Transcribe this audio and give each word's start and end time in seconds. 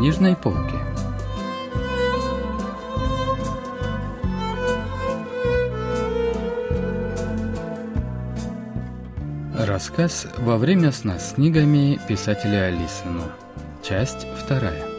книжной 0.00 0.34
полки. 0.34 0.76
Рассказ 9.54 10.26
«Во 10.38 10.56
время 10.56 10.90
сна 10.90 11.18
с 11.18 11.34
книгами» 11.34 12.00
писателя 12.08 12.68
Алисину. 12.68 13.24
Часть 13.82 14.26
вторая. 14.38 14.89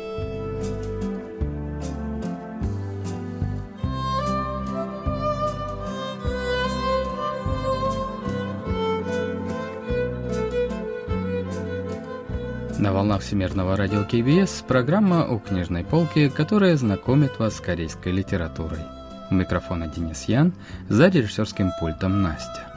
На 12.81 12.91
волнах 12.93 13.21
Всемирного 13.21 13.77
радио 13.77 14.03
КБС 14.03 14.63
программа 14.67 15.27
«У 15.27 15.37
книжной 15.37 15.83
полки», 15.83 16.29
которая 16.29 16.75
знакомит 16.75 17.37
вас 17.37 17.57
с 17.57 17.59
корейской 17.59 18.11
литературой. 18.11 18.79
У 19.29 19.35
микрофона 19.35 19.85
Денис 19.85 20.23
Ян, 20.23 20.51
за 20.89 21.09
режиссерским 21.09 21.69
пультом 21.79 22.23
Настя. 22.23 22.70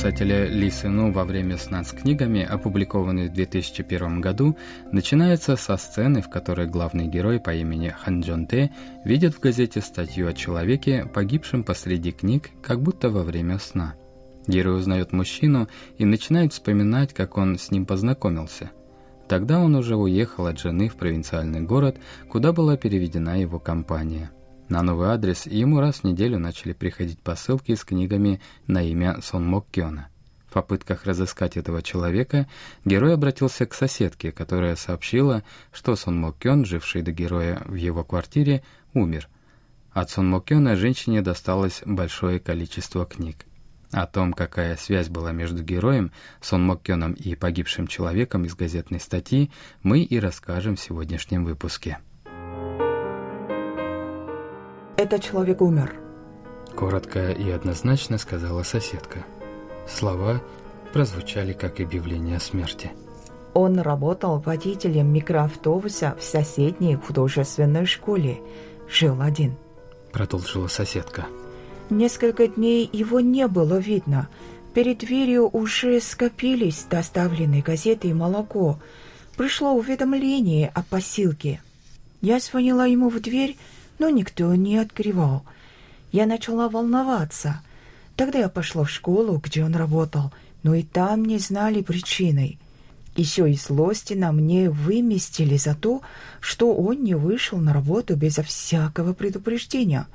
Писателя 0.00 0.46
Ли 0.46 0.70
Сыну 0.70 1.12
во 1.12 1.26
время 1.26 1.58
сна 1.58 1.84
с 1.84 1.90
книгами, 1.90 2.42
опубликованный 2.42 3.28
в 3.28 3.34
2001 3.34 4.22
году, 4.22 4.56
начинается 4.92 5.56
со 5.56 5.76
сцены, 5.76 6.22
в 6.22 6.30
которой 6.30 6.66
главный 6.66 7.06
герой 7.06 7.38
по 7.38 7.52
имени 7.52 7.88
Хан 7.88 8.22
Джон 8.22 8.46
Те 8.46 8.70
видит 9.04 9.34
в 9.34 9.40
газете 9.40 9.82
статью 9.82 10.26
о 10.26 10.32
человеке, 10.32 11.04
погибшем 11.04 11.64
посреди 11.64 12.12
книг, 12.12 12.48
как 12.62 12.80
будто 12.80 13.10
во 13.10 13.22
время 13.22 13.58
сна. 13.58 13.94
Герой 14.46 14.78
узнает 14.78 15.12
мужчину 15.12 15.68
и 15.98 16.06
начинает 16.06 16.54
вспоминать, 16.54 17.12
как 17.12 17.36
он 17.36 17.58
с 17.58 17.70
ним 17.70 17.84
познакомился. 17.84 18.70
Тогда 19.28 19.60
он 19.60 19.74
уже 19.74 19.96
уехал 19.96 20.46
от 20.46 20.58
жены 20.58 20.88
в 20.88 20.94
провинциальный 20.94 21.60
город, 21.60 21.98
куда 22.30 22.54
была 22.54 22.78
переведена 22.78 23.38
его 23.38 23.58
компания– 23.58 24.30
на 24.70 24.82
новый 24.82 25.08
адрес 25.08 25.46
ему 25.46 25.80
раз 25.80 25.96
в 25.96 26.04
неделю 26.04 26.38
начали 26.38 26.72
приходить 26.72 27.18
посылки 27.18 27.74
с 27.74 27.84
книгами 27.84 28.40
на 28.68 28.82
имя 28.82 29.20
Сон 29.20 29.44
Мок 29.44 29.66
Кёна. 29.72 30.08
В 30.48 30.52
попытках 30.52 31.04
разыскать 31.04 31.56
этого 31.56 31.82
человека 31.82 32.48
герой 32.84 33.14
обратился 33.14 33.66
к 33.66 33.74
соседке, 33.74 34.32
которая 34.32 34.76
сообщила, 34.76 35.42
что 35.72 35.96
Сон 35.96 36.18
Мок 36.18 36.38
Кён, 36.38 36.64
живший 36.64 37.02
до 37.02 37.10
героя 37.10 37.60
в 37.66 37.74
его 37.74 38.04
квартире, 38.04 38.62
умер. 38.94 39.28
От 39.92 40.10
Сон 40.10 40.30
Мок 40.30 40.46
Кёна 40.46 40.76
женщине 40.76 41.20
досталось 41.20 41.82
большое 41.84 42.38
количество 42.38 43.04
книг. 43.04 43.46
О 43.90 44.06
том, 44.06 44.32
какая 44.32 44.76
связь 44.76 45.08
была 45.08 45.32
между 45.32 45.64
героем 45.64 46.12
Сон 46.40 46.64
Мок 46.64 46.82
Кёном 46.82 47.14
и 47.14 47.34
погибшим 47.34 47.88
человеком 47.88 48.44
из 48.44 48.54
газетной 48.54 49.00
статьи, 49.00 49.50
мы 49.82 50.02
и 50.02 50.20
расскажем 50.20 50.76
в 50.76 50.80
сегодняшнем 50.80 51.44
выпуске. 51.44 51.98
Этот 55.10 55.24
человек 55.24 55.60
умер. 55.60 55.96
Коротко 56.76 57.32
и 57.32 57.50
однозначно 57.50 58.16
сказала 58.16 58.62
соседка. 58.62 59.24
Слова 59.88 60.40
прозвучали 60.92 61.52
как 61.52 61.80
объявление 61.80 62.36
о 62.36 62.40
смерти. 62.40 62.92
Он 63.52 63.80
работал 63.80 64.38
водителем 64.38 65.12
микроавтобуса 65.12 66.16
в 66.16 66.22
соседней 66.22 66.94
художественной 66.94 67.86
школе. 67.86 68.38
Жил 68.88 69.20
один. 69.20 69.56
Продолжила 70.12 70.68
соседка. 70.68 71.26
Несколько 71.90 72.46
дней 72.46 72.88
его 72.92 73.18
не 73.18 73.48
было 73.48 73.78
видно. 73.78 74.28
Перед 74.74 74.98
дверью 74.98 75.48
уже 75.48 76.00
скопились 76.00 76.86
доставленные 76.88 77.62
газеты 77.62 78.06
и 78.06 78.14
молоко. 78.14 78.78
Пришло 79.36 79.72
уведомление 79.72 80.70
о 80.72 80.84
посылке. 80.84 81.60
Я 82.20 82.38
звонила 82.38 82.86
ему 82.86 83.08
в 83.08 83.18
дверь, 83.20 83.56
но 84.00 84.08
никто 84.08 84.52
не 84.54 84.78
открывал. 84.78 85.44
Я 86.10 86.24
начала 86.26 86.70
волноваться. 86.70 87.60
Тогда 88.16 88.38
я 88.38 88.48
пошла 88.48 88.84
в 88.84 88.90
школу, 88.90 89.38
где 89.44 89.62
он 89.62 89.76
работал, 89.76 90.32
но 90.62 90.74
и 90.74 90.82
там 90.82 91.24
не 91.24 91.38
знали 91.38 91.82
причины. 91.82 92.58
Еще 93.14 93.50
и 93.50 93.54
злости 93.54 94.14
на 94.14 94.32
мне 94.32 94.70
выместили 94.70 95.58
за 95.58 95.74
то, 95.74 96.00
что 96.40 96.74
он 96.74 97.04
не 97.04 97.14
вышел 97.14 97.58
на 97.58 97.74
работу 97.74 98.16
безо 98.16 98.42
всякого 98.42 99.12
предупреждения. 99.12 100.06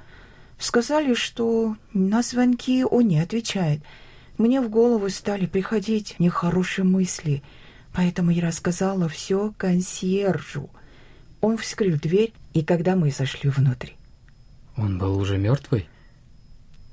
Сказали, 0.57 1.13
что 1.13 1.75
на 1.93 2.23
звонки 2.23 2.83
он 2.83 3.07
не 3.07 3.19
отвечает. 3.19 3.81
Мне 4.39 4.61
в 4.61 4.69
голову 4.69 5.09
стали 5.09 5.45
приходить 5.45 6.15
нехорошие 6.17 6.85
мысли, 6.85 7.43
поэтому 7.93 8.31
я 8.31 8.47
рассказала 8.47 9.07
все 9.09 9.53
консьержу. 9.57 10.71
Он 11.39 11.57
вскрыл 11.57 11.97
дверь 11.99 12.33
и 12.55 12.63
когда 12.63 12.95
мы 12.95 13.11
зашли 13.11 13.49
внутрь. 13.49 13.91
Он 14.77 14.97
был 14.97 15.17
уже 15.19 15.37
мертвый? 15.37 15.87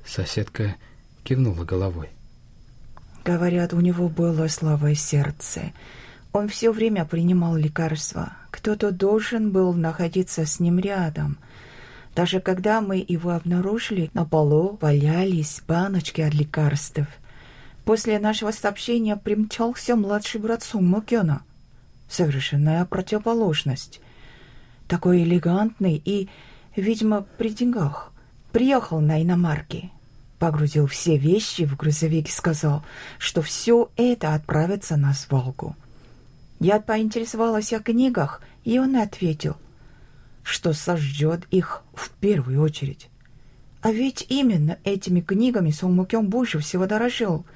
Соседка 0.05 0.75
кивнула 1.23 1.65
головой. 1.65 2.11
Говорят, 3.25 3.73
у 3.73 3.81
него 3.81 4.09
было 4.09 4.49
слабое 4.49 4.97
сердце. 4.97 5.73
Он 6.33 6.49
все 6.49 6.73
время 6.73 7.05
принимал 7.05 7.55
лекарства. 7.55 8.33
Кто-то 8.50 8.91
должен 8.91 9.53
был 9.53 9.73
находиться 9.73 10.45
с 10.45 10.59
ним 10.59 10.81
рядом. 10.81 11.39
Даже 12.17 12.41
когда 12.41 12.81
мы 12.81 13.05
его 13.06 13.31
обнаружили, 13.31 14.11
на 14.15 14.25
полу 14.25 14.79
валялись 14.81 15.62
баночки 15.69 16.23
от 16.23 16.34
лекарств. 16.34 17.06
После 17.84 18.19
нашего 18.19 18.50
сообщения 18.50 19.17
примчался 19.17 19.94
младший 19.94 20.41
брат 20.41 20.65
Суммокена. 20.65 21.43
Совершенная 22.09 22.84
противоположность 22.84 24.00
такой 24.92 25.22
элегантный 25.22 26.03
и, 26.04 26.28
видимо, 26.76 27.22
при 27.38 27.48
деньгах. 27.48 28.12
Приехал 28.53 29.00
на 29.00 29.22
иномарке, 29.22 29.91
погрузил 30.38 30.86
все 30.86 31.16
вещи 31.16 31.64
в 31.64 31.78
грузовик 31.78 32.28
и 32.28 32.30
сказал, 32.30 32.84
что 33.19 33.41
все 33.41 33.88
это 33.97 34.34
отправится 34.34 34.98
на 34.98 35.14
свалку. 35.14 35.75
Я 36.60 36.78
поинтересовалась 36.78 37.72
о 37.72 37.81
книгах, 37.81 38.42
и 38.64 38.78
он 38.78 38.97
ответил, 38.97 39.56
что 40.42 40.75
сожжет 40.75 41.44
их 41.50 41.82
в 41.94 42.10
первую 42.10 42.60
очередь. 42.60 43.08
А 43.81 43.92
ведь 43.92 44.26
именно 44.28 44.76
этими 44.84 45.22
книгами 45.22 45.70
Сомукён 45.70 46.28
больше 46.28 46.58
всего 46.58 46.86
дорожил. 46.86 47.47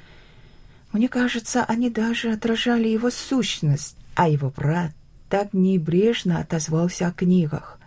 Мне 0.90 1.10
кажется, 1.10 1.64
они 1.64 1.90
даже 1.90 2.32
отражали 2.32 2.88
его 2.88 3.10
сущность, 3.10 3.94
а 4.14 4.26
его 4.26 4.48
брат 4.48 4.92
так 5.28 5.52
небрежно 5.52 6.38
отозвался 6.38 7.08
о 7.08 7.12
книгах. 7.12 7.78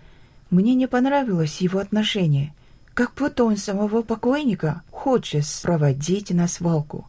Мне 0.50 0.74
не 0.76 0.88
понравилось 0.88 1.62
его 1.62 1.80
отношение, 1.80 2.54
как 2.94 3.14
будто 3.14 3.44
он 3.44 3.58
самого 3.58 4.02
покойника 4.02 4.82
хочет 4.92 5.46
проводить 5.62 6.32
на 6.32 6.48
свалку. 6.48 7.08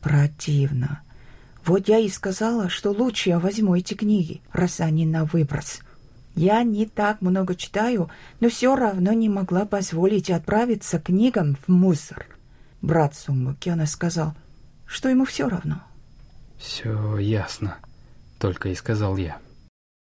Противно. 0.00 1.02
Вот 1.64 1.88
я 1.88 1.98
и 1.98 2.08
сказала, 2.08 2.68
что 2.68 2.90
лучше 2.90 3.30
я 3.30 3.38
возьму 3.38 3.76
эти 3.76 3.94
книги, 3.94 4.40
раз 4.52 4.80
они 4.80 5.06
на 5.06 5.24
выброс. 5.24 5.80
Я 6.34 6.62
не 6.62 6.86
так 6.86 7.20
много 7.20 7.54
читаю, 7.54 8.10
но 8.40 8.48
все 8.48 8.74
равно 8.74 9.12
не 9.12 9.28
могла 9.28 9.66
позволить 9.66 10.30
отправиться 10.30 10.98
книгам 10.98 11.56
в 11.66 11.68
мусор. 11.68 12.26
Брат 12.82 13.14
Суммукена 13.14 13.86
сказал, 13.86 14.34
что 14.86 15.08
ему 15.08 15.24
все 15.24 15.48
равно. 15.48 15.82
«Все 16.58 17.18
ясно», 17.18 17.78
только 18.40 18.70
и 18.70 18.74
сказал 18.74 19.16
я. 19.16 19.38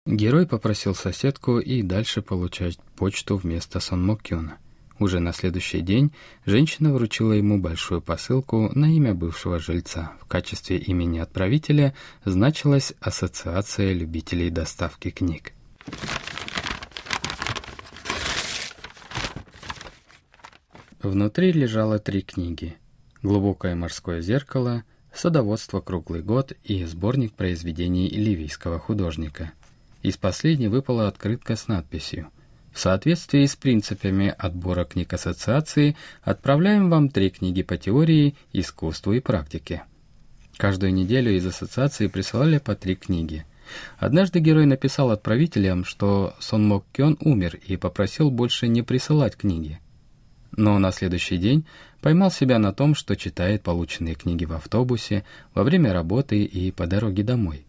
Герой 0.06 0.46
попросил 0.46 0.94
соседку 0.94 1.60
и 1.60 1.82
дальше 1.82 2.22
получать 2.22 2.78
почту 2.98 3.38
вместо 3.38 3.80
Сонмокюна. 3.80 4.58
Уже 5.00 5.20
на 5.20 5.34
следующий 5.34 5.82
день 5.82 6.12
женщина 6.46 6.94
вручила 6.94 7.34
ему 7.34 7.60
большую 7.60 8.02
посылку 8.02 8.72
на 8.74 8.86
имя 8.86 9.14
бывшего 9.14 9.60
жильца. 9.60 10.14
В 10.22 10.26
качестве 10.26 10.78
имени 10.78 11.20
отправителя 11.20 11.94
значилась 12.24 12.94
Ассоциация 13.00 13.94
любителей 13.94 14.50
доставки 14.50 15.10
книг. 15.10 15.54
Внутри 21.02 21.52
лежало 21.52 22.00
три 22.00 22.22
книги. 22.22 22.78
«Глубокое 23.22 23.76
морское 23.76 24.22
зеркало», 24.22 24.84
«Садоводство 25.16 25.80
круглый 25.80 26.22
год» 26.22 26.52
и 26.66 26.84
сборник 26.84 27.32
произведений 27.34 28.10
ливийского 28.10 28.80
художника. 28.80 29.54
Из 30.02 30.18
последней 30.18 30.68
выпала 30.68 31.08
открытка 31.08 31.56
с 31.56 31.70
надписью 31.70 32.28
В 32.74 32.80
соответствии 32.80 33.46
с 33.46 33.56
принципами 33.56 34.36
отбора 34.38 34.84
книг 34.84 35.14
ассоциации 35.14 35.96
отправляем 36.22 36.90
вам 36.90 37.08
три 37.08 37.30
книги 37.30 37.64
по 37.64 37.78
теории, 37.78 38.36
искусству 38.52 39.14
и 39.14 39.22
практике. 39.22 39.84
Каждую 40.58 40.94
неделю 40.94 41.32
из 41.32 41.46
ассоциации 41.46 42.08
присылали 42.08 42.58
по 42.58 42.76
три 42.76 42.96
книги. 42.96 43.46
Однажды 43.98 44.40
герой 44.40 44.66
написал 44.66 45.12
отправителям, 45.12 45.86
что 45.86 46.36
Сон 46.40 46.68
Мок 46.68 46.86
Кён 46.92 47.18
умер 47.22 47.58
и 47.66 47.78
попросил 47.78 48.32
больше 48.32 48.68
не 48.68 48.82
присылать 48.82 49.38
книги. 49.38 49.80
Но 50.56 50.80
на 50.80 50.92
следующий 50.92 51.38
день 51.38 51.66
поймал 52.02 52.32
себя 52.32 52.60
на 52.60 52.72
том, 52.72 52.96
что 52.96 53.16
читает 53.16 53.64
полученные 53.64 54.16
книги 54.16 54.46
в 54.46 54.54
автобусе, 54.54 55.26
во 55.54 55.64
время 55.64 55.92
работы 55.92 56.44
и 56.44 56.72
по 56.72 56.88
дороге 56.88 57.24
домой. 57.24 57.66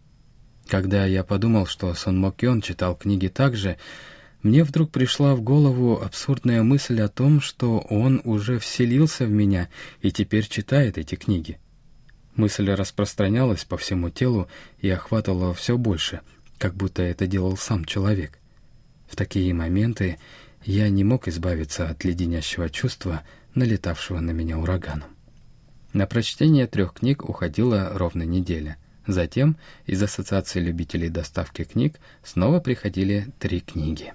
Когда 0.67 1.05
я 1.05 1.23
подумал, 1.23 1.65
что 1.65 1.93
Сон 1.93 2.19
Мок 2.19 2.37
Кён 2.37 2.61
читал 2.61 2.95
книги 2.95 3.27
так 3.27 3.55
же, 3.55 3.77
мне 4.43 4.63
вдруг 4.63 4.91
пришла 4.91 5.35
в 5.35 5.41
голову 5.41 6.01
абсурдная 6.01 6.63
мысль 6.63 7.01
о 7.01 7.07
том, 7.07 7.41
что 7.41 7.79
он 7.79 8.21
уже 8.23 8.59
вселился 8.59 9.25
в 9.25 9.31
меня 9.31 9.69
и 10.01 10.11
теперь 10.11 10.47
читает 10.47 10.97
эти 10.97 11.15
книги. 11.15 11.59
Мысль 12.35 12.69
распространялась 12.69 13.65
по 13.65 13.77
всему 13.77 14.09
телу 14.09 14.47
и 14.79 14.89
охватывала 14.89 15.53
все 15.53 15.77
больше, 15.77 16.21
как 16.59 16.75
будто 16.75 17.01
это 17.01 17.25
делал 17.25 17.57
сам 17.57 17.83
человек. 17.83 18.37
В 19.09 19.15
такие 19.15 19.53
моменты 19.53 20.19
я 20.67 20.89
не 20.89 21.05
мог 21.05 21.29
избавиться 21.29 21.89
от 21.89 22.03
леденящего 22.03 22.69
чувства, 22.69 23.23
налетавшего 23.55 24.19
на 24.19 24.31
меня 24.31 24.59
ураганом. 24.59 25.09
На 25.93 26.05
прочтение 26.05 26.67
трех 26.67 26.93
книг 26.93 27.23
уходила 27.27 27.91
ровно 27.93 28.23
неделя. 28.23 28.75
Затем 29.07 29.55
из 29.85 30.03
Ассоциации 30.03 30.59
любителей 30.59 31.07
доставки 31.07 31.63
книг 31.63 31.97
снова 32.21 32.59
приходили 32.59 33.29
три 33.39 33.61
книги. 33.61 34.13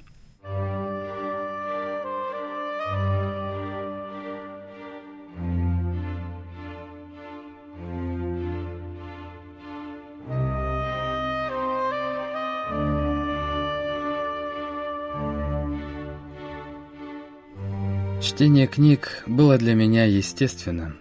Чтение 18.33 18.67
книг 18.67 19.25
было 19.27 19.59
для 19.59 19.75
меня 19.75 20.07
естественным. 20.07 20.97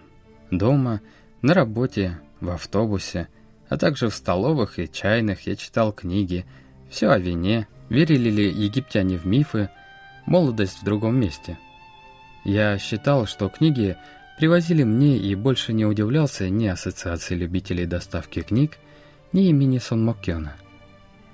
Дома, 0.50 1.00
на 1.40 1.54
работе, 1.54 2.20
в 2.42 2.50
автобусе, 2.50 3.28
а 3.70 3.78
также 3.78 4.10
в 4.10 4.14
столовых 4.14 4.78
и 4.78 4.86
чайных 4.86 5.46
я 5.46 5.56
читал 5.56 5.94
книги, 5.94 6.44
все 6.90 7.08
о 7.08 7.18
вине, 7.18 7.68
верили 7.88 8.28
ли 8.28 8.50
египтяне 8.50 9.16
в 9.16 9.24
мифы, 9.24 9.70
молодость 10.26 10.82
в 10.82 10.84
другом 10.84 11.18
месте. 11.18 11.58
Я 12.44 12.76
считал, 12.78 13.26
что 13.26 13.48
книги 13.48 13.96
привозили 14.38 14.82
мне 14.82 15.16
и 15.16 15.34
больше 15.34 15.72
не 15.72 15.86
удивлялся 15.86 16.50
ни 16.50 16.66
Ассоциации 16.66 17.34
любителей 17.34 17.86
доставки 17.86 18.42
книг, 18.42 18.76
ни 19.32 19.48
имени 19.48 19.78
Сон 19.78 20.04
Моккёна. 20.04 20.54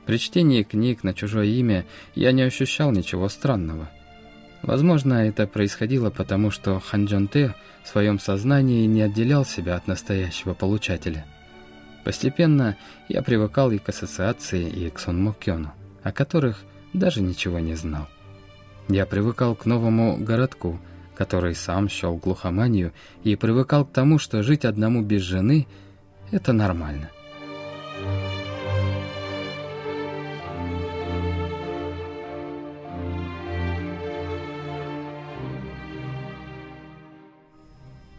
При 0.06 0.18
чтении 0.18 0.62
книг 0.62 1.02
на 1.02 1.12
чужое 1.12 1.46
имя 1.46 1.84
я 2.14 2.30
не 2.30 2.42
ощущал 2.42 2.92
ничего 2.92 3.28
странного– 3.28 3.90
Возможно, 4.62 5.26
это 5.26 5.46
происходило 5.46 6.10
потому, 6.10 6.50
что 6.50 6.80
Хан 6.80 7.06
Джон 7.06 7.28
Тэ 7.28 7.54
в 7.84 7.88
своем 7.88 8.18
сознании 8.18 8.86
не 8.86 9.02
отделял 9.02 9.44
себя 9.44 9.76
от 9.76 9.86
настоящего 9.86 10.54
получателя. 10.54 11.24
Постепенно 12.04 12.76
я 13.08 13.22
привыкал 13.22 13.70
и 13.70 13.78
к 13.78 13.88
ассоциации, 13.88 14.68
и 14.68 14.90
к 14.90 14.98
Сон 14.98 15.22
Мокёну, 15.22 15.72
о 16.02 16.12
которых 16.12 16.64
даже 16.92 17.20
ничего 17.20 17.58
не 17.58 17.74
знал. 17.74 18.08
Я 18.88 19.06
привыкал 19.06 19.54
к 19.54 19.66
новому 19.66 20.16
городку, 20.16 20.80
который 21.14 21.54
сам 21.54 21.88
счел 21.88 22.16
глухоманию, 22.16 22.92
и 23.24 23.36
привыкал 23.36 23.84
к 23.84 23.92
тому, 23.92 24.18
что 24.18 24.42
жить 24.42 24.64
одному 24.64 25.02
без 25.02 25.22
жены– 25.22 25.66
это 26.30 26.52
нормально. 26.52 27.10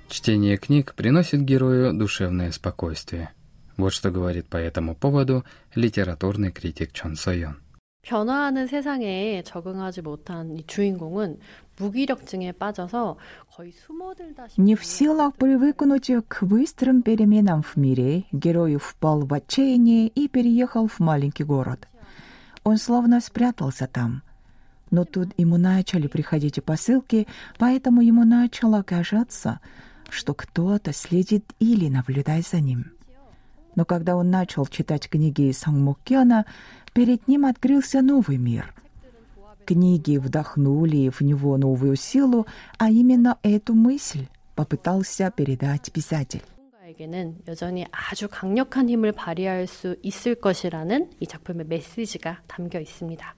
Чтение 0.08 0.56
книг 0.56 0.94
приносит 0.94 1.42
герою 1.42 1.92
душевное 1.92 2.52
спокойствие. 2.52 3.30
Вот 3.76 3.92
что 3.92 4.10
говорит 4.10 4.46
по 4.46 4.56
этому 4.56 4.94
поводу 4.94 5.44
литературный 5.74 6.52
критик 6.52 6.92
Чон 6.92 7.16
Сойон. 7.16 7.56
변화하는 8.04 8.66
세상에 8.66 9.42
적응하지 9.42 10.02
못한 10.02 10.56
이 10.56 10.64
주인공은 10.66 11.38
무기력증에 11.78 12.52
빠져서 12.52 13.16
거의 13.56 13.72
숨어들다시피 13.72 14.60
Не 14.60 14.76
в 14.76 14.84
силах 14.84 15.34
привыкнуть 15.36 16.10
к 16.28 16.44
быстрым 16.44 17.02
переменам 17.02 17.62
в 17.62 17.76
мире, 17.76 18.24
герой 18.30 18.76
впал 18.76 19.20
в 19.24 19.32
отчаяние 19.32 20.08
и 20.08 20.28
переехал 20.28 20.86
в 20.86 21.00
маленький 21.00 21.44
город. 21.44 21.88
Он 22.62 22.76
словно 22.76 23.20
спрятался 23.20 23.86
там. 23.86 24.22
Но 24.90 25.04
тут 25.04 25.30
ему 25.36 25.56
начали 25.56 26.06
приходить 26.06 26.62
посылки, 26.62 27.26
поэтому 27.58 28.00
ему 28.02 28.24
начало 28.24 28.82
казаться, 28.82 29.60
что 30.08 30.34
кто-то 30.34 30.92
следит 30.92 31.44
или 31.58 31.88
наблюдает 31.88 32.46
за 32.46 32.60
ним. 32.60 32.92
Но 33.74 33.84
когда 33.84 34.16
он 34.16 34.30
начал 34.30 34.66
читать 34.66 35.08
книги 35.08 35.50
Сангмуккена, 35.50 36.46
перед 36.92 37.26
ним 37.26 37.46
открылся 37.46 38.02
новый 38.02 38.36
мир. 38.36 38.72
Книги 39.66 40.18
вдохнули 40.18 41.08
в 41.08 41.22
него 41.22 41.56
новую 41.56 41.96
силу, 41.96 42.46
а 42.78 42.90
именно 42.90 43.38
эту 43.42 43.74
мысль 43.74 44.26
попытался 44.54 45.30
передать 45.30 45.90
писатель. 45.92 46.42
에게는 46.86 47.42
여전히 47.48 47.86
아주 47.90 48.28
강력한 48.28 48.88
힘을 48.88 49.12
발휘할 49.12 49.66
수 49.66 49.96
있을 50.02 50.34
것이라는 50.34 51.10
이 51.18 51.26
작품의 51.26 51.66
메시지가 51.66 52.42
담겨 52.46 52.78
있습니다. 52.78 53.34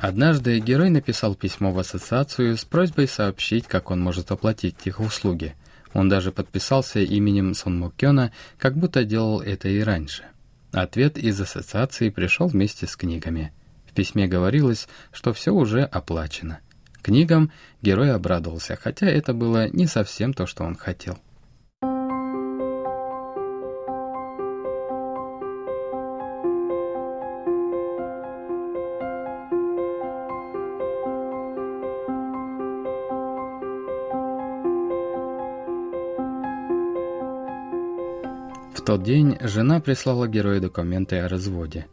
Однажды 0.00 0.58
герой 0.60 0.88
написал 0.88 1.34
письмо 1.34 1.72
в 1.72 1.78
ассоциацию 1.78 2.56
с 2.56 2.64
просьбой 2.64 3.06
сообщить, 3.06 3.66
как 3.66 3.90
он 3.90 4.00
может 4.00 4.30
оплатить 4.30 4.76
их 4.86 4.98
услуги. 4.98 5.54
Он 5.92 6.08
даже 6.08 6.32
подписался 6.32 7.00
именем 7.00 7.52
Сон 7.52 7.78
Моккёна, 7.78 8.32
как 8.56 8.78
будто 8.78 9.04
делал 9.04 9.42
это 9.42 9.68
и 9.68 9.80
раньше. 9.80 10.24
Ответ 10.72 11.18
из 11.18 11.38
ассоциации 11.38 12.08
пришел 12.08 12.46
вместе 12.46 12.86
с 12.86 12.96
книгами. 12.96 13.52
В 13.86 13.92
письме 13.92 14.26
говорилось, 14.26 14.88
что 15.12 15.34
все 15.34 15.52
уже 15.52 15.82
оплачено. 15.82 16.60
Книгам 17.02 17.52
герой 17.82 18.14
обрадовался, 18.14 18.76
хотя 18.76 19.06
это 19.06 19.34
было 19.34 19.68
не 19.68 19.86
совсем 19.86 20.32
то, 20.32 20.46
что 20.46 20.64
он 20.64 20.76
хотел. 20.76 21.18
Тот 38.90 39.04
день 39.04 39.38
жена 39.40 39.78
прислала 39.78 40.26
герою 40.26 40.60
документы 40.60 41.20
о 41.20 41.28
разводе. 41.28 41.86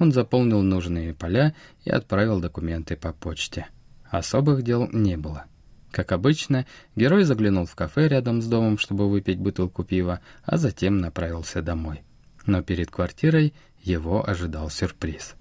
Он 0.00 0.10
заполнил 0.10 0.62
нужные 0.62 1.14
поля 1.14 1.54
и 1.84 1.90
отправил 1.90 2.40
документы 2.40 2.96
по 2.96 3.12
почте. 3.12 3.68
Особых 4.10 4.62
дел 4.62 4.88
не 4.90 5.16
было. 5.16 5.44
Как 5.92 6.10
обычно, 6.10 6.66
герой 6.96 7.22
заглянул 7.22 7.66
в 7.66 7.76
кафе 7.76 8.08
рядом 8.08 8.42
с 8.42 8.46
домом, 8.46 8.78
чтобы 8.78 9.08
выпить 9.08 9.38
бутылку 9.38 9.84
пива, 9.84 10.22
а 10.42 10.56
затем 10.56 10.98
направился 10.98 11.62
домой. 11.62 12.02
Но 12.46 12.64
перед 12.64 12.90
квартирой 12.90 13.54
его 13.84 14.28
ожидал 14.28 14.70
сюрприз. 14.70 15.36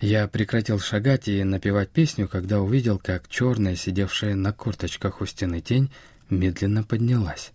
Я 0.00 0.26
прекратил 0.26 0.80
шагать 0.80 1.28
и 1.28 1.44
напевать 1.44 1.90
песню, 1.90 2.26
когда 2.26 2.60
увидел, 2.60 2.98
как 2.98 3.28
черная, 3.28 3.76
сидевшая 3.76 4.34
на 4.34 4.52
курточках 4.52 5.20
у 5.20 5.26
стены 5.26 5.60
тень, 5.60 5.92
медленно 6.32 6.82
поднялась. 6.82 7.52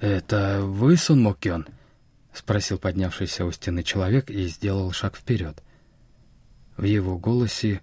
«Это 0.00 0.60
вы, 0.62 0.96
Сун 0.96 1.22
Мокён?»— 1.22 1.66
спросил 2.32 2.78
поднявшийся 2.78 3.44
у 3.44 3.52
стены 3.52 3.82
человек 3.82 4.30
и 4.30 4.46
сделал 4.48 4.90
шаг 4.92 5.16
вперед. 5.16 5.62
В 6.76 6.84
его 6.84 7.18
голосе 7.18 7.80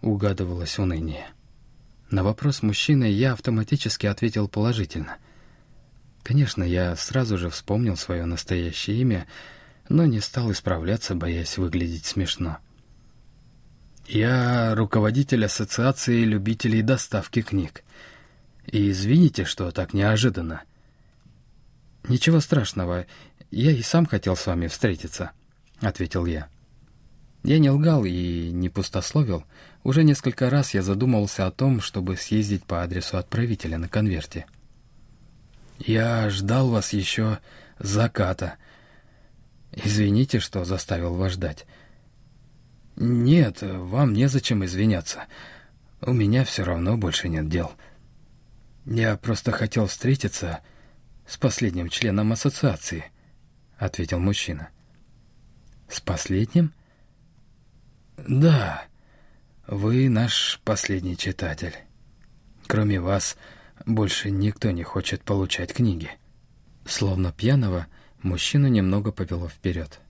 угадывалось 0.00 0.78
уныние. 0.78 1.26
На 2.10 2.22
вопрос 2.22 2.62
мужчины 2.62 3.04
я 3.04 3.32
автоматически 3.32 4.06
ответил 4.06 4.48
положительно. 4.48 5.18
Конечно, 6.22 6.62
я 6.62 6.96
сразу 6.96 7.36
же 7.36 7.50
вспомнил 7.50 7.96
свое 7.96 8.24
настоящее 8.24 9.00
имя, 9.00 9.26
но 9.88 10.06
не 10.06 10.20
стал 10.20 10.50
исправляться, 10.52 11.14
боясь 11.14 11.58
выглядеть 11.58 12.06
смешно. 12.06 12.58
Я 14.06 14.74
руководитель 14.74 15.44
Ассоциации 15.44 16.24
любителей 16.24 16.80
доставки 16.80 17.42
книг. 17.42 17.84
И 18.70 18.90
извините, 18.90 19.44
что 19.44 19.70
так 19.70 19.94
неожиданно. 19.94 20.62
Ничего 22.08 22.40
страшного, 22.40 23.06
я 23.50 23.70
и 23.72 23.82
сам 23.82 24.06
хотел 24.06 24.36
с 24.36 24.46
вами 24.46 24.66
встретиться, 24.66 25.32
ответил 25.80 26.26
я. 26.26 26.48
Я 27.44 27.58
не 27.58 27.70
лгал 27.70 28.04
и 28.04 28.50
не 28.50 28.68
пустословил. 28.68 29.44
Уже 29.84 30.04
несколько 30.04 30.50
раз 30.50 30.74
я 30.74 30.82
задумывался 30.82 31.46
о 31.46 31.50
том, 31.50 31.80
чтобы 31.80 32.16
съездить 32.16 32.64
по 32.64 32.82
адресу 32.82 33.16
отправителя 33.16 33.78
на 33.78 33.88
конверте. 33.88 34.46
Я 35.78 36.28
ждал 36.28 36.68
вас 36.68 36.92
еще 36.92 37.38
заката. 37.78 38.56
Извините, 39.72 40.40
что 40.40 40.64
заставил 40.64 41.14
вас 41.14 41.32
ждать. 41.32 41.66
«Нет, 43.00 43.58
вам 43.62 44.12
незачем 44.12 44.64
извиняться. 44.64 45.26
У 46.00 46.12
меня 46.12 46.44
все 46.44 46.64
равно 46.64 46.96
больше 46.96 47.28
нет 47.28 47.48
дел. 47.48 47.70
Я 48.90 49.16
просто 49.18 49.52
хотел 49.52 49.86
встретиться 49.86 50.60
с 51.26 51.36
последним 51.36 51.90
членом 51.90 52.32
ассоциации»,— 52.32 53.04
ответил 53.76 54.18
мужчина. 54.18 54.70
«С 55.90 56.00
последним?» 56.00 56.72
«Да, 58.16 58.84
вы 59.66 60.08
наш 60.08 60.60
последний 60.64 61.18
читатель. 61.18 61.74
Кроме 62.66 62.98
вас, 62.98 63.36
больше 63.84 64.30
никто 64.30 64.70
не 64.70 64.84
хочет 64.84 65.22
получать 65.22 65.74
книги». 65.74 66.10
Словно 66.86 67.30
пьяного, 67.30 67.86
мужчину 68.22 68.68
немного 68.68 69.12
повело 69.12 69.48
вперед. 69.48 70.00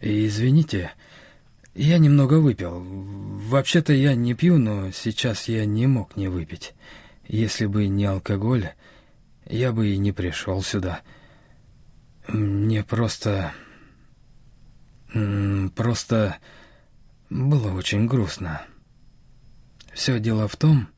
«Извините,— 0.00 0.92
я 1.74 1.98
немного 1.98 2.34
выпил. 2.34 2.80
Вообще-то 2.80 3.92
я 3.92 4.14
не 4.14 4.34
пью, 4.34 4.58
но 4.58 4.90
сейчас 4.92 5.48
я 5.48 5.64
не 5.64 5.86
мог 5.86 6.16
не 6.16 6.28
выпить. 6.28 6.74
Если 7.26 7.66
бы 7.66 7.86
не 7.86 8.04
алкоголь, 8.04 8.70
я 9.46 9.72
бы 9.72 9.88
и 9.88 9.98
не 9.98 10.12
пришел 10.12 10.62
сюда. 10.62 11.00
Мне 12.28 12.84
просто... 12.84 13.52
Просто 15.74 16.36
было 17.28 17.72
очень 17.72 18.06
грустно. 18.06 18.62
Все 19.92 20.18
дело 20.20 20.48
в 20.48 20.56
том... 20.56 20.88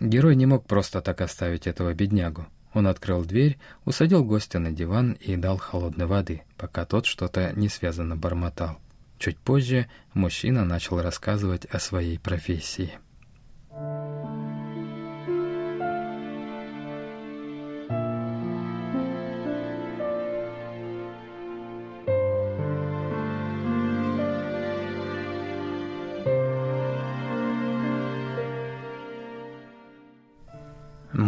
Герой 0.00 0.36
не 0.36 0.46
мог 0.46 0.66
просто 0.66 1.02
так 1.02 1.20
оставить 1.20 1.66
этого 1.66 1.92
беднягу. 1.92 2.46
Он 2.72 2.86
открыл 2.86 3.24
дверь, 3.24 3.58
усадил 3.84 4.24
гостя 4.24 4.58
на 4.58 4.72
диван 4.72 5.12
и 5.12 5.36
дал 5.36 5.58
холодной 5.58 6.06
воды, 6.06 6.42
пока 6.56 6.86
тот 6.86 7.04
что-то 7.04 7.52
несвязанно 7.54 8.16
бормотал. 8.16 8.78
Чуть 9.18 9.38
позже 9.38 9.88
мужчина 10.14 10.64
начал 10.64 11.00
рассказывать 11.00 11.66
о 11.66 11.78
своей 11.78 12.18
профессии. 12.18 12.92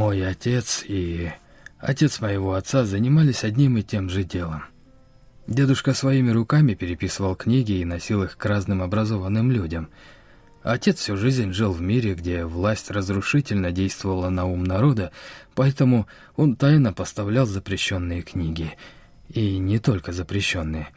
Мой 0.04 0.22
отец 0.28 0.84
и 0.86 1.32
отец 1.78 2.20
моего 2.20 2.52
отца 2.52 2.84
занимались 2.84 3.42
одним 3.42 3.78
и 3.78 3.82
тем 3.82 4.10
же 4.10 4.22
делом. 4.22 4.64
Дедушка 5.46 5.94
своими 5.94 6.30
руками 6.30 6.74
переписывал 6.74 7.34
книги 7.34 7.72
и 7.72 7.86
носил 7.86 8.22
их 8.22 8.36
к 8.36 8.44
разным 8.44 8.82
образованным 8.82 9.50
людям. 9.50 9.88
Отец 10.62 10.98
всю 10.98 11.16
жизнь 11.16 11.54
жил 11.54 11.72
в 11.72 11.80
мире, 11.80 12.12
где 12.12 12.44
власть 12.44 12.90
разрушительно 12.90 13.72
действовала 13.72 14.28
на 14.28 14.44
ум 14.44 14.62
народа, 14.62 15.10
поэтому 15.54 16.06
он 16.36 16.54
тайно 16.54 16.92
поставлял 16.92 17.46
запрещенные 17.46 18.20
книги. 18.20 18.72
И 19.30 19.56
не 19.56 19.78
только 19.78 20.12
запрещенные. 20.12 20.88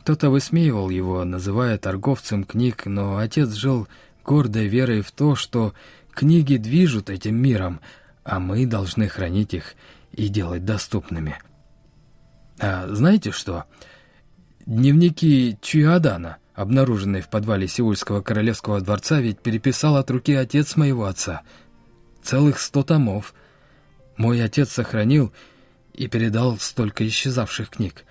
Кто-то 0.00 0.30
высмеивал 0.30 0.90
его, 0.90 1.22
называя 1.22 1.78
торговцем 1.78 2.42
книг, 2.42 2.84
но 2.86 3.18
отец 3.18 3.52
жил 3.52 3.86
гордой 4.24 4.66
верой 4.66 5.02
в 5.02 5.12
то, 5.12 5.36
что 5.36 5.72
книги 6.10 6.56
движут 6.56 7.10
этим 7.10 7.36
миром, 7.36 7.78
а 8.28 8.40
мы 8.40 8.66
должны 8.66 9.08
хранить 9.08 9.54
их 9.54 9.74
и 10.12 10.28
делать 10.28 10.66
доступными. 10.66 11.38
А 12.58 12.86
знаете 12.88 13.32
что? 13.32 13.64
Дневники 14.66 15.56
Чуадана, 15.62 16.36
обнаруженные 16.54 17.22
в 17.22 17.30
подвале 17.30 17.66
Сеульского 17.66 18.20
королевского 18.20 18.82
дворца, 18.82 19.18
ведь 19.20 19.40
переписал 19.40 19.96
от 19.96 20.10
руки 20.10 20.34
отец 20.34 20.76
моего 20.76 21.06
отца. 21.06 21.40
Целых 22.22 22.60
сто 22.60 22.82
томов. 22.82 23.32
Мой 24.18 24.44
отец 24.44 24.72
сохранил 24.72 25.32
и 25.94 26.06
передал 26.06 26.58
столько 26.58 27.08
исчезавших 27.08 27.70
книг. 27.70 28.04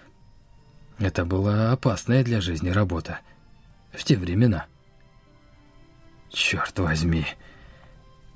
Это 0.98 1.26
была 1.26 1.72
опасная 1.72 2.24
для 2.24 2.42
жизни 2.42 2.70
работа. 2.70 3.20
В 3.92 4.04
те 4.04 4.18
времена. 4.18 4.66
Черт 6.32 6.80
возьми! 6.80 7.28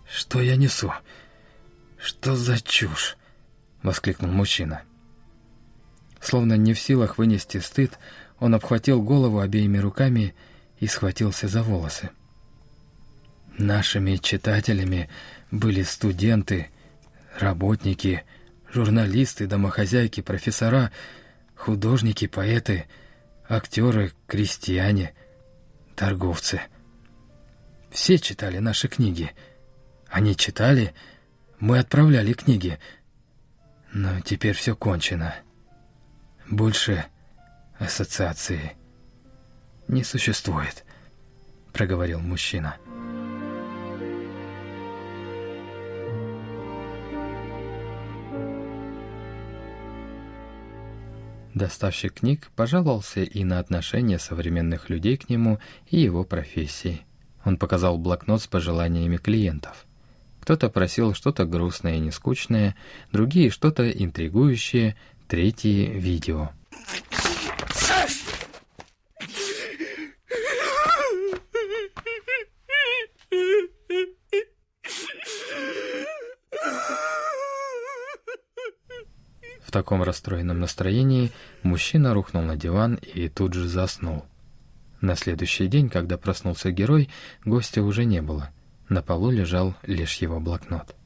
Что 0.07 0.41
я 0.41 0.57
несу? 0.57 0.93
Что 2.01 2.35
за 2.35 2.59
чушь? 2.59 3.15
Воскликнул 3.83 4.31
мужчина. 4.31 4.81
Словно 6.19 6.55
не 6.55 6.73
в 6.73 6.79
силах 6.79 7.17
вынести 7.17 7.59
стыд, 7.59 7.99
он 8.39 8.55
обхватил 8.55 9.03
голову 9.03 9.39
обеими 9.39 9.77
руками 9.77 10.33
и 10.79 10.87
схватился 10.87 11.47
за 11.47 11.61
волосы. 11.61 12.09
Нашими 13.57 14.15
читателями 14.15 15.09
были 15.51 15.83
студенты, 15.83 16.71
работники, 17.39 18.23
журналисты, 18.71 19.45
домохозяйки, 19.45 20.21
профессора, 20.21 20.91
художники, 21.55 22.25
поэты, 22.25 22.85
актеры, 23.47 24.11
крестьяне, 24.25 25.13
торговцы. 25.95 26.61
Все 27.91 28.17
читали 28.17 28.57
наши 28.57 28.87
книги. 28.87 29.31
Они 30.09 30.35
читали, 30.35 30.95
мы 31.61 31.77
отправляли 31.77 32.33
книги. 32.33 32.79
Но 33.93 34.19
теперь 34.21 34.53
все 34.53 34.75
кончено. 34.75 35.35
Больше 36.49 37.05
ассоциации 37.77 38.73
не 39.87 40.03
существует, 40.03 40.83
проговорил 41.71 42.19
мужчина. 42.19 42.77
Доставщик 51.53 52.15
книг 52.15 52.49
пожаловался 52.55 53.21
и 53.21 53.43
на 53.43 53.59
отношение 53.59 54.17
современных 54.17 54.89
людей 54.89 55.15
к 55.17 55.29
нему 55.29 55.59
и 55.87 55.99
его 55.99 56.23
профессии. 56.23 57.01
Он 57.45 57.57
показал 57.57 57.97
блокнот 57.97 58.41
с 58.41 58.47
пожеланиями 58.47 59.17
клиентов. 59.17 59.85
Кто-то 60.41 60.69
просил 60.69 61.13
что-то 61.13 61.45
грустное 61.45 61.95
и 61.95 61.99
нескучное, 61.99 62.75
другие 63.11 63.49
что-то 63.49 63.89
интригующее, 63.89 64.97
Третье 65.31 65.85
видео. 65.91 66.49
В 79.61 79.71
таком 79.71 80.03
расстроенном 80.03 80.59
настроении 80.59 81.31
мужчина 81.63 82.13
рухнул 82.13 82.43
на 82.43 82.57
диван 82.57 82.95
и 82.95 83.29
тут 83.29 83.53
же 83.53 83.69
заснул. 83.69 84.25
На 84.99 85.15
следующий 85.15 85.67
день, 85.67 85.87
когда 85.87 86.17
проснулся 86.17 86.71
герой, 86.71 87.09
гостя 87.45 87.81
уже 87.83 88.03
не 88.03 88.21
было. 88.21 88.51
На 88.91 89.01
полу 89.01 89.31
лежал 89.31 89.73
лишь 89.83 90.17
его 90.17 90.41
блокнот. 90.41 90.97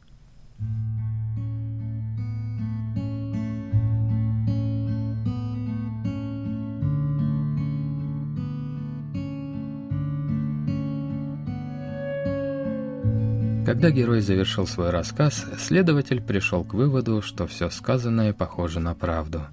Когда 13.68 13.92
герой 13.92 14.22
завершил 14.22 14.66
свой 14.66 14.90
рассказ, 14.90 15.46
следователь 15.60 16.24
пришел 16.24 16.64
к 16.64 16.74
выводу, 16.74 17.22
что 17.22 17.46
все 17.46 17.70
сказанное 17.70 18.34
похоже 18.34 18.80
на 18.80 18.96
правду. 18.96 19.44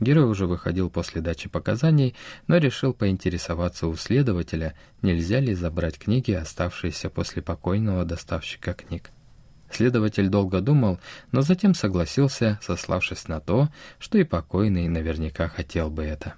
Герой 0.00 0.24
уже 0.24 0.46
выходил 0.46 0.88
после 0.88 1.20
дачи 1.20 1.48
показаний, 1.48 2.14
но 2.46 2.56
решил 2.56 2.94
поинтересоваться 2.94 3.86
у 3.86 3.94
следователя, 3.96 4.74
нельзя 5.02 5.40
ли 5.40 5.54
забрать 5.54 5.98
книги, 5.98 6.32
оставшиеся 6.32 7.10
после 7.10 7.42
покойного 7.42 8.06
доставщика 8.06 8.72
книг. 8.72 9.10
Следователь 9.70 10.28
долго 10.28 10.60
думал, 10.60 10.98
но 11.32 11.42
затем 11.42 11.74
согласился, 11.74 12.58
сославшись 12.62 13.28
на 13.28 13.40
то, 13.40 13.68
что 13.98 14.18
и 14.18 14.24
покойный 14.24 14.88
наверняка 14.88 15.48
хотел 15.48 15.90
бы 15.90 16.02
это. 16.02 16.34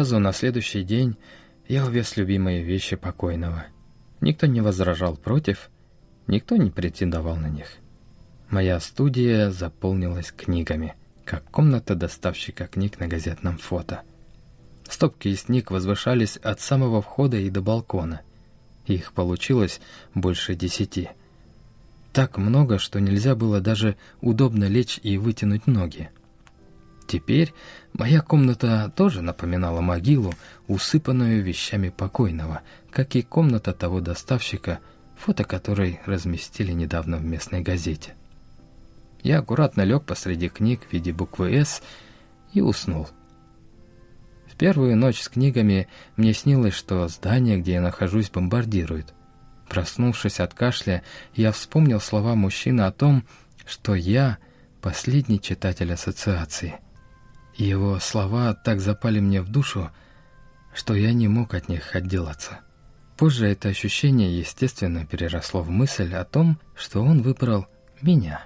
Сразу 0.00 0.18
на 0.18 0.32
следующий 0.32 0.82
день 0.82 1.18
я 1.68 1.84
увез 1.84 2.16
любимые 2.16 2.62
вещи 2.62 2.96
покойного. 2.96 3.66
Никто 4.22 4.46
не 4.46 4.62
возражал 4.62 5.14
против, 5.14 5.68
никто 6.26 6.56
не 6.56 6.70
претендовал 6.70 7.36
на 7.36 7.48
них. 7.50 7.66
Моя 8.48 8.80
студия 8.80 9.50
заполнилась 9.50 10.32
книгами, 10.32 10.94
как 11.26 11.44
комната 11.50 11.94
доставщика 11.94 12.66
книг 12.66 12.98
на 12.98 13.08
газетном 13.08 13.58
фото. 13.58 14.00
Стопки 14.88 15.28
из 15.28 15.42
книг 15.42 15.70
возвышались 15.70 16.38
от 16.38 16.62
самого 16.62 17.02
входа 17.02 17.36
и 17.36 17.50
до 17.50 17.60
балкона. 17.60 18.22
Их 18.86 19.12
получилось 19.12 19.82
больше 20.14 20.54
десяти. 20.54 21.10
Так 22.14 22.38
много, 22.38 22.78
что 22.78 23.00
нельзя 23.00 23.34
было 23.34 23.60
даже 23.60 23.98
удобно 24.22 24.64
лечь 24.64 24.98
и 25.02 25.18
вытянуть 25.18 25.66
ноги. 25.66 26.08
Теперь 27.10 27.52
моя 27.92 28.20
комната 28.20 28.92
тоже 28.94 29.20
напоминала 29.20 29.80
могилу, 29.80 30.32
усыпанную 30.68 31.42
вещами 31.42 31.88
покойного, 31.88 32.60
как 32.92 33.16
и 33.16 33.22
комната 33.22 33.72
того 33.72 34.00
доставщика, 34.00 34.78
фото 35.16 35.42
которой 35.42 35.98
разместили 36.06 36.70
недавно 36.70 37.16
в 37.16 37.24
местной 37.24 37.62
газете. 37.62 38.14
Я 39.24 39.40
аккуратно 39.40 39.82
лег 39.82 40.04
посреди 40.04 40.48
книг 40.48 40.82
в 40.88 40.92
виде 40.92 41.12
буквы 41.12 41.52
«С» 41.52 41.82
и 42.52 42.60
уснул. 42.60 43.08
В 44.46 44.54
первую 44.54 44.96
ночь 44.96 45.20
с 45.20 45.28
книгами 45.28 45.88
мне 46.16 46.32
снилось, 46.32 46.74
что 46.74 47.08
здание, 47.08 47.58
где 47.58 47.72
я 47.72 47.80
нахожусь, 47.80 48.30
бомбардируют. 48.30 49.14
Проснувшись 49.68 50.38
от 50.38 50.54
кашля, 50.54 51.02
я 51.34 51.50
вспомнил 51.50 52.00
слова 52.00 52.36
мужчины 52.36 52.82
о 52.82 52.92
том, 52.92 53.24
что 53.66 53.96
я— 53.96 54.38
последний 54.80 55.40
читатель 55.40 55.92
ассоциации— 55.92 56.78
его 57.60 57.98
слова 58.00 58.54
так 58.54 58.80
запали 58.80 59.20
мне 59.20 59.42
в 59.42 59.48
душу, 59.48 59.90
что 60.74 60.94
я 60.94 61.12
не 61.12 61.28
мог 61.28 61.54
от 61.54 61.68
них 61.68 61.94
отделаться. 61.94 62.60
Позже 63.16 63.48
это 63.48 63.68
ощущение, 63.68 64.38
естественно, 64.38 65.04
переросло 65.04 65.62
в 65.62 65.70
мысль 65.70 66.14
о 66.14 66.24
том, 66.24 66.58
что 66.74 67.02
он 67.02 67.20
выбрал 67.20 67.66
меня. 68.00 68.44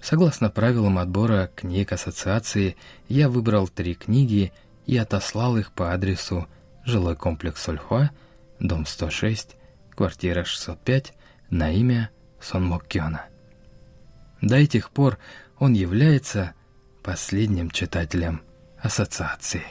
Согласно 0.00 0.50
правилам 0.50 0.98
отбора 0.98 1.50
книг 1.54 1.92
ассоциации, 1.92 2.76
я 3.08 3.28
выбрал 3.28 3.66
три 3.66 3.94
книги 3.94 4.52
и 4.86 4.96
отослал 4.96 5.56
их 5.56 5.72
по 5.72 5.92
адресу 5.92 6.46
жилой 6.84 7.16
комплекс 7.16 7.62
Сольхуа, 7.62 8.10
дом 8.60 8.86
106, 8.86 9.56
квартира 9.96 10.44
605, 10.44 11.14
на 11.50 11.72
имя 11.72 12.10
Сон 12.40 12.66
Моккёна. 12.66 13.24
До 14.40 14.56
этих 14.56 14.90
пор 14.90 15.18
он 15.58 15.72
является 15.72 16.52
последним 17.04 17.70
читателем 17.70 18.40
ассоциации. 18.78 19.62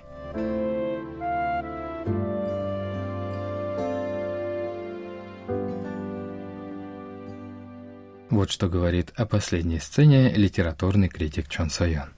Вот 8.29 8.51
что 8.51 8.69
говорит 8.69 9.11
о 9.15 9.25
последней 9.25 9.79
сцене 9.79 10.29
литературный 10.29 11.09
критик 11.09 11.49
Чон 11.49 11.71
Сойон. 11.71 12.09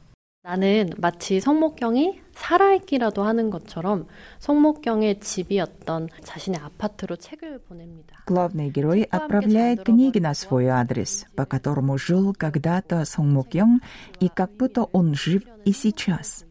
나는 0.44 0.88
마치 0.96 1.38
성목경이 1.38 2.22
살아있기라도 2.32 3.24
하는 3.24 3.50
것처럼 3.50 4.06
성목경의 4.38 5.20
집이었던 5.20 6.08
자신의 6.24 6.60
아파트로 6.60 7.16
책을 7.16 7.58
보냅니다. 7.58 8.16
Главный 8.26 8.72
герой 8.72 9.06
отправляет 9.10 9.84
книги 9.84 10.18
на 10.18 10.32
свой 10.32 10.68
адрес, 10.68 11.26
по 11.36 11.44
которому 11.44 11.98
жил 11.98 12.32
когда-то 12.32 13.02
Сонгмукёng, 13.02 13.80
и 14.20 14.28
как 14.28 14.56
будто 14.56 14.84
он 14.92 15.14
жив 15.14 15.42
и 15.66 15.72
сейчас. 15.72 16.46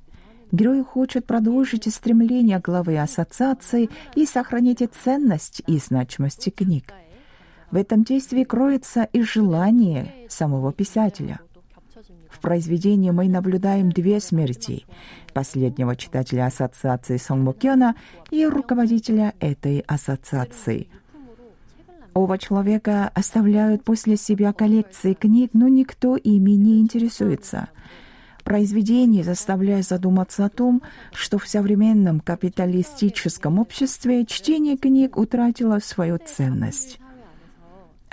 Герой 0.51 0.83
хочет 0.83 1.25
продолжить 1.25 1.91
стремление 1.91 2.59
главы 2.59 2.99
ассоциации 2.99 3.89
и 4.13 4.27
сохранить 4.27 4.87
ценность 4.93 5.63
и 5.65 5.79
значимость 5.79 6.53
книг. 6.55 6.93
В 7.71 7.75
этом 7.75 8.03
действии 8.03 8.43
кроется 8.43 9.09
и 9.11 9.23
желание 9.23 10.27
самого 10.29 10.71
писателя – 10.71 11.42
в 11.42 11.42
произведении 12.44 13.10
мы 13.10 13.26
наблюдаем 13.26 13.90
две 13.90 14.20
смерти– 14.20 14.84
последнего 15.32 15.96
читателя 15.96 16.44
ассоциации 16.44 17.16
Сонгмукена 17.16 17.94
и 18.30 18.44
руководителя 18.44 19.32
этой 19.40 19.78
ассоциации. 19.86 20.88
Оба 22.12 22.36
человека 22.36 23.10
оставляют 23.14 23.82
после 23.82 24.18
себя 24.18 24.52
коллекции 24.52 25.14
книг, 25.14 25.52
но 25.54 25.68
никто 25.68 26.18
ими 26.18 26.50
не 26.50 26.82
интересуется. 26.82 27.68
Произведение 28.44 29.24
заставляет 29.24 29.86
задуматься 29.86 30.44
о 30.44 30.50
том, 30.50 30.82
что 31.14 31.38
в 31.38 31.48
современном 31.48 32.20
капиталистическом 32.20 33.58
обществе 33.58 34.26
чтение 34.26 34.76
книг 34.76 35.16
утратило 35.16 35.78
свою 35.78 36.18
ценность. 36.18 37.00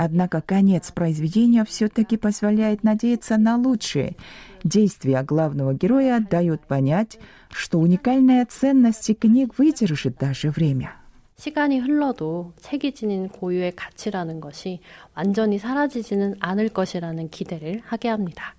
Однако 0.00 0.42
конец 0.42 0.90
произведения 0.92 1.64
все-таки 1.64 2.16
позволяет 2.18 2.85
надеяться 2.85 3.38
на 3.38 3.57
лучшее. 3.57 4.16
Действия 4.62 5.22
главного 5.22 5.72
героя 5.72 6.20
дают 6.20 6.66
понять, 6.66 7.18
что 7.50 7.79
уникальная 7.79 8.44
ценность 8.44 9.18
книг 9.18 9.59
выдержит 9.59 10.18
даже 10.18 10.50
время. 10.50 10.92
시간이 11.38 11.81
흘러도 11.81 12.55
책이 12.61 12.92
지닌 12.92 13.29
고유의 13.29 13.72
가치라는 13.76 14.40
것이 14.40 14.81
완전히 15.14 15.59
사라지지는 15.59 16.37
않을 16.40 16.70
것이라는 16.70 17.29
기대를 17.29 17.83
하게 17.85 18.09
합니다. 18.09 18.55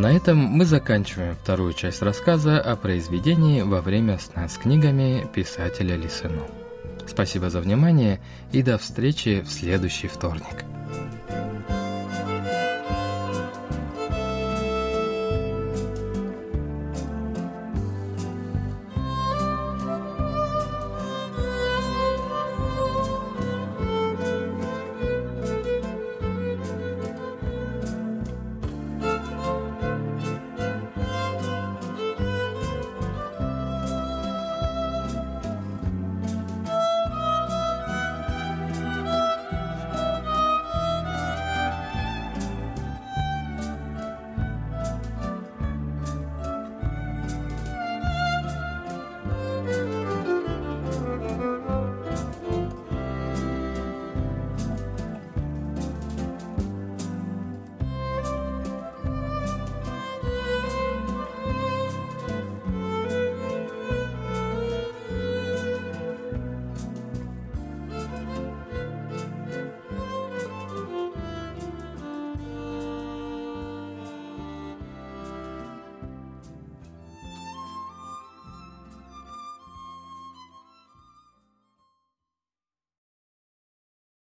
На 0.00 0.16
этом 0.16 0.38
мы 0.38 0.64
заканчиваем 0.64 1.36
вторую 1.36 1.74
часть 1.74 2.00
рассказа 2.00 2.58
о 2.58 2.74
произведении 2.74 3.60
во 3.60 3.82
время 3.82 4.18
сна 4.18 4.48
с 4.48 4.56
книгами 4.56 5.26
писателя 5.34 5.94
Лисыну. 5.94 6.46
Спасибо 7.06 7.50
за 7.50 7.60
внимание 7.60 8.18
и 8.50 8.62
до 8.62 8.78
встречи 8.78 9.42
в 9.42 9.50
следующий 9.50 10.08
вторник. 10.08 10.64